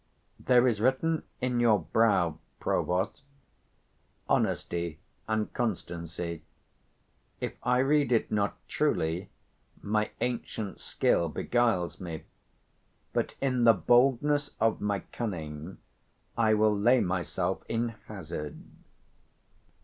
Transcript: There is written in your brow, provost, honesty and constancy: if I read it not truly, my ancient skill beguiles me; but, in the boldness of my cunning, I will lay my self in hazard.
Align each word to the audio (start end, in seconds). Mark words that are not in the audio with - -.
There 0.39 0.67
is 0.67 0.81
written 0.81 1.21
in 1.41 1.59
your 1.59 1.77
brow, 1.79 2.39
provost, 2.59 3.21
honesty 4.27 4.97
and 5.27 5.53
constancy: 5.53 6.41
if 7.39 7.53
I 7.61 7.77
read 7.85 8.11
it 8.11 8.31
not 8.31 8.57
truly, 8.67 9.29
my 9.79 10.09
ancient 10.19 10.79
skill 10.79 11.29
beguiles 11.29 11.99
me; 12.01 12.23
but, 13.13 13.35
in 13.41 13.63
the 13.63 13.73
boldness 13.73 14.55
of 14.59 14.81
my 14.81 15.01
cunning, 15.11 15.77
I 16.35 16.55
will 16.55 16.75
lay 16.75 16.99
my 16.99 17.21
self 17.21 17.61
in 17.69 17.89
hazard. 18.07 18.59